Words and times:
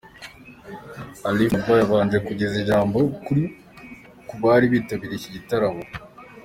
Alif 1.29 1.51
Naaba 1.53 1.73
yabanje 1.81 2.17
kugeza 2.27 2.55
ijambo 2.63 2.99
ku 4.27 4.35
bari 4.43 4.65
bitabiriye 4.73 5.17
iki 5.19 5.29
gitaramo. 5.35 5.83